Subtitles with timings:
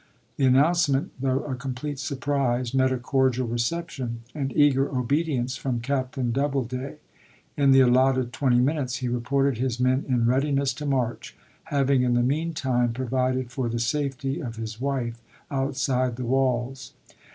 [0.37, 6.31] The announcement, though a complete surprise, met a cordial reception and eager obedience from Captain
[6.31, 6.95] Doubleday.
[7.55, 11.35] In Doubleday, the allotted twenty minutes, he reported his men in sumterand readiness to march,
[11.65, 13.09] having in the meantime pro pp.
[13.11, 13.43] 6i 63.
[13.43, 16.93] vided for the safety of his wife outside the walls.